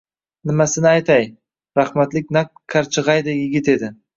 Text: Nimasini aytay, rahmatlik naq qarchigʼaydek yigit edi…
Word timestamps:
Nimasini 0.51 0.89
aytay, 0.91 1.27
rahmatlik 1.81 2.35
naq 2.39 2.51
qarchigʼaydek 2.75 3.41
yigit 3.45 3.75
edi… 3.79 3.97